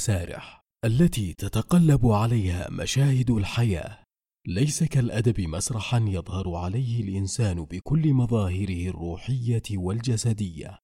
[0.00, 3.98] المسارح التي تتقلب عليها مشاهد الحياة.
[4.46, 10.78] ليس كالأدب مسرحا يظهر عليه الإنسان بكل مظاهره الروحية والجسدية.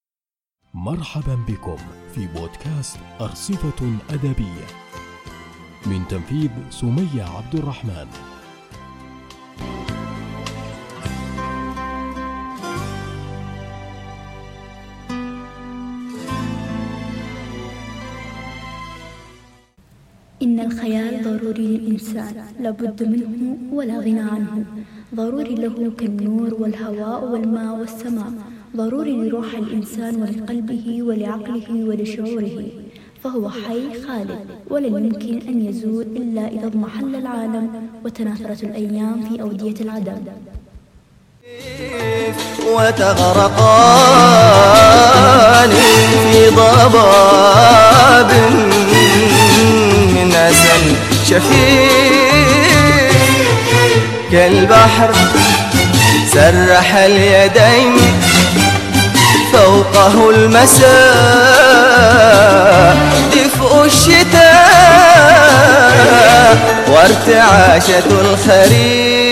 [0.74, 1.76] مرحبا بكم
[2.14, 4.66] في بودكاست أرصفة أدبية.
[5.86, 8.35] من تنفيذ سمية عبد الرحمن
[22.06, 24.64] ضروري للإنسان لابد منه ولا غنى عنه.
[25.14, 28.32] ضروري له كالنور والهواء والماء والسماء.
[28.76, 32.58] ضروري لروح الإنسان ولقلبه ولعقله ولشعوره.
[33.24, 34.38] فهو حي خالد
[34.70, 37.70] ولن يمكن أن يزول إلا إذا اضمحل العالم
[38.04, 40.18] وتناثرت الأيام في أودية العدم.
[42.66, 43.30] وتغرقان
[46.32, 48.30] في ضباب
[51.30, 53.12] شفيق.
[54.32, 55.10] كالبحر
[56.32, 57.96] سرح اليدين
[59.52, 60.86] فوقه المساء.
[63.32, 64.66] دفء الشتاء
[66.88, 69.26] وارتعاشة الخريف.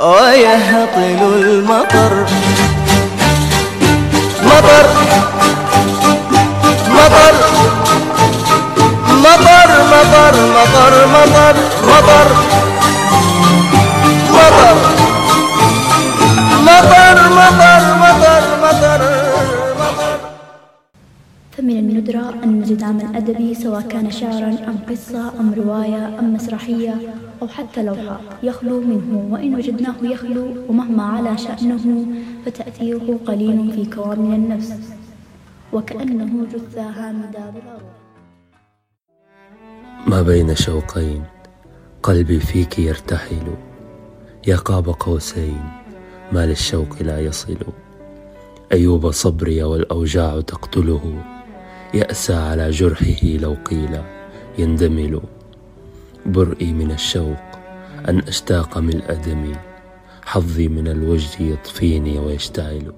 [0.00, 2.26] ويهطل المطر
[4.54, 4.86] Mabar
[6.96, 7.34] Mabar
[9.24, 11.56] Mabar Mabar Mabar Mabar
[11.90, 12.28] Mabar
[14.30, 15.03] Mabar
[22.74, 27.48] الندرة أن نجد عمل أدبي سواء كان شعرا أم قصة أم رواية أم مسرحية أو
[27.48, 29.28] حتى لوحة يخلو منه.
[29.32, 32.06] وإن وجدناه يخلو ومهما علا شأنه
[32.46, 34.72] فتأثيره قليل في كوامن النفس.
[35.72, 37.52] وكأنه جثة هامدة
[40.06, 41.22] ما بين شوقين
[42.02, 43.54] قلبي فيك يرتحل.
[44.46, 45.62] يا قاب قوسين
[46.32, 47.56] ما للشوق لا يصل.
[48.72, 51.33] أيوب صبري والأوجاع تقتله.
[51.94, 54.02] يأسى على جرحه لو قيل
[54.58, 55.20] يندمل
[56.26, 57.44] برئي من الشوق
[58.08, 59.56] أن أشتاق ملء دمي
[60.22, 62.92] حظي من الوجد يطفيني ويشتعل.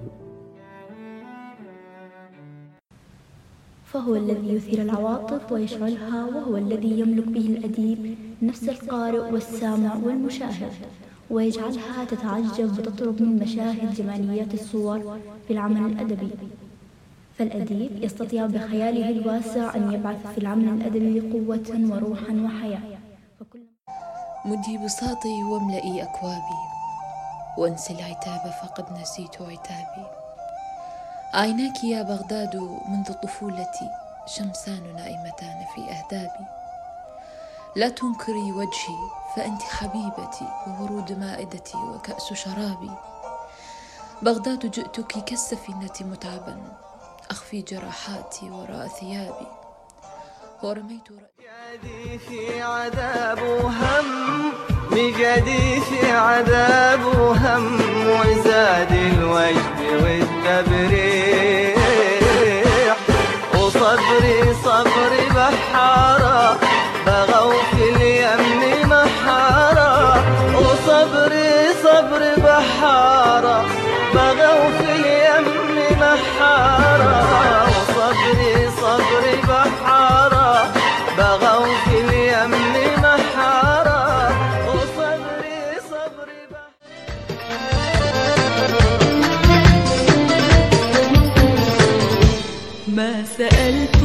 [3.85, 10.71] فهو الذي يثير العواطف ويشعلها وهو الذي يملك به الأديب نفس القارئ والسامع والمشاهد
[11.29, 16.29] ويجعلها تتعجب وتطرب من مشاهد جماليات الصور في العمل الأدبي.
[17.37, 22.97] فالأديب يستطيع بخياله الواسع أن يبعث في العمل الأدبي قوة وروحا وحياة.
[24.45, 26.61] مدي بساطي واملئي أكوابي
[27.57, 30.07] وانسي العتاب فقد نسيت عتابي.
[31.33, 32.55] عيناك يا بغداد
[32.89, 33.89] منذ طفولتي
[34.25, 36.45] شمسان نائمتان في أهدابي
[37.75, 38.99] لا تنكري وجهي
[39.35, 42.91] فأنت حبيبتي وورود مائدتي وكأس شرابي.
[44.21, 46.57] بغداد جئتك كالسفينة متعبا
[47.31, 49.47] أخفي جراحاتي وراء ثيابي.
[50.63, 51.07] ورميت
[52.29, 54.05] في عذاب وهم
[54.91, 61.77] مجدي في عذاب وهم وزاد الوجد والتبريح.
[63.53, 66.57] وصبري صبري بحارة
[67.05, 70.23] بغوا في اليم محارة.
[70.57, 73.06] وصبري صبري بحارة.
[93.37, 93.96] سألت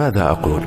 [0.00, 0.62] ماذا أقول؟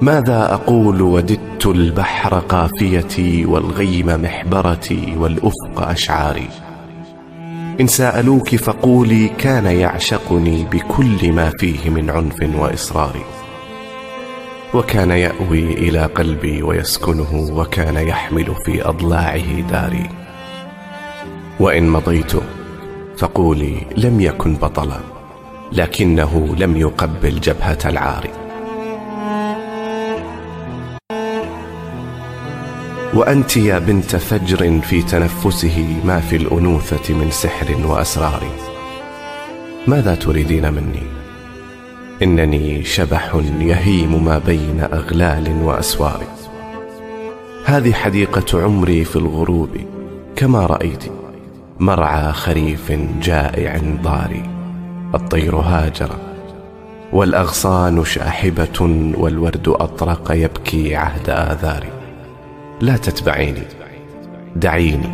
[0.00, 6.48] ماذا أقول وددت البحر قافيتي والغيم محبرتي والأفق أشعاري؟
[7.80, 13.16] إن سألوك فقولي كان يعشقني بكل ما فيه من عنف وإصرار.
[14.74, 20.10] وكان يأوي إلى قلبي ويسكنه وكان يحمل في أضلاعه داري.
[21.60, 22.32] وإن مضيت
[23.18, 25.15] فقولي لم يكن بطلا.
[25.72, 28.30] لكنه لم يقبل جبهة العار
[33.14, 38.42] وأنت يا بنت فجر في تنفسه ما في الأنوثة من سحر وأسرار.
[39.86, 41.02] ماذا تريدين مني؟
[42.22, 46.24] إنني شبح يهيم ما بين أغلال وأسوار.
[47.64, 49.70] هذه حديقة عمري في الغروب
[50.36, 51.04] كما رأيت
[51.80, 52.92] مرعى خريف
[53.22, 54.55] جائع ضاري.
[55.16, 56.10] الطير هاجر
[57.12, 58.80] والأغصان شاحبة
[59.18, 61.88] والورد أطرق يبكي عهد آذاري.
[62.80, 63.62] لا تتبعيني
[64.56, 65.08] دعيني.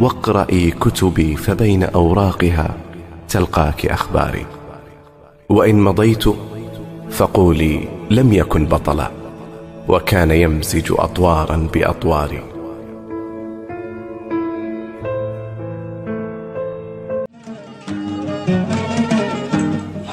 [0.00, 2.74] واقرأي كتبي فبين أوراقها
[3.28, 4.46] تلقاك أخباري.
[5.48, 6.24] وإن مضيت
[7.10, 9.10] فقولي لم يكن بطلا
[9.88, 12.51] وكان يمزج أطوارا بأطواري.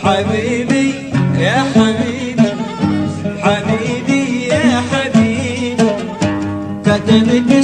[0.03, 0.93] حبيبي
[1.39, 2.49] يا حبيبي
[3.43, 5.89] حبيبي يا حبيبي.
[6.85, 7.58] كتبت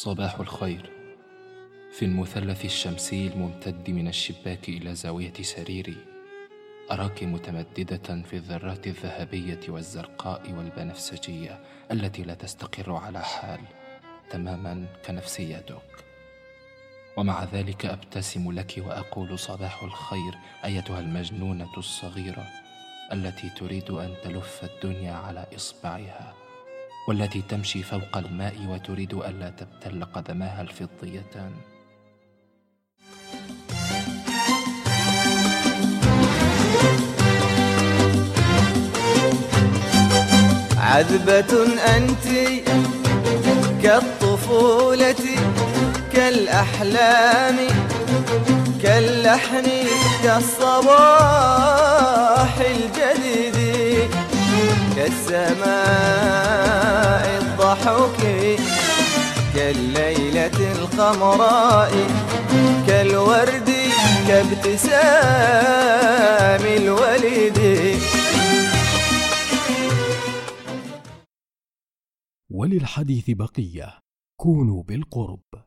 [0.00, 0.90] صباح الخير.
[1.92, 5.96] في المثلث الشمسي الممتد من الشباك إلى زاوية سريري
[6.90, 11.60] أراك متمددة في الذرات الذهبية والزرقاء والبنفسجية
[11.92, 13.60] التي لا تستقر على حال
[14.30, 16.04] تماما كنفسيتك
[17.16, 22.46] ومع ذلك أبتسم لك وأقول صباح الخير أيتها المجنونة الصغيرة
[23.12, 26.49] التي تريد أن تلف الدنيا على إصبعها.
[27.08, 31.52] والتي تمشي فوق الماء وتريد ألا تبتل قدماها الفضيتان.
[40.78, 41.52] عذبة
[41.96, 42.26] أنت
[43.82, 45.24] كالطفولة
[46.12, 47.56] كالأحلام
[48.82, 49.66] كاللحن
[50.22, 51.40] كالصباح
[52.58, 53.69] الجديد.
[55.00, 55.64] كالسماء
[57.40, 58.22] الضحك
[59.54, 61.92] كالليلة الخضراء
[62.86, 63.70] كالورد
[64.28, 65.04] كابتسام
[66.76, 67.58] الوليد
[72.50, 73.98] وللحديث بقية
[74.40, 75.50] كونوا بالقرب.